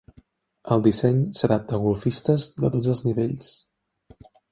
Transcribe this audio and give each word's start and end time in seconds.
El 0.75 0.85
disseny 0.85 1.19
s'adapta 1.39 1.77
a 1.77 1.79
golfistes 1.83 2.47
de 2.63 2.71
tots 2.77 2.91
els 2.95 3.05
nivells. 3.09 3.53